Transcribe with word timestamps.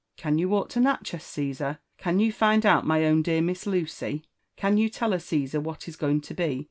"Can 0.17 0.39
you 0.39 0.49
walk 0.49 0.69
to 0.69 0.79
NaCdiez, 0.79 1.19
Cttsar? 1.19 1.77
Can 1.99 2.19
you 2.19 2.31
find 2.31 2.65
out 2.65 2.87
ny 2.87 3.05
awn 3.05 3.21
dear 3.21 3.39
Miss 3.39 3.67
Lucy? 3.67 4.23
Can 4.55 4.77
you 4.77 4.89
tell 4.89 5.11
her, 5.11 5.19
Caesar, 5.19 5.59
what 5.61 5.87
is 5.87 5.95
going 5.95 6.21
to 6.21 6.33
be? 6.33 6.59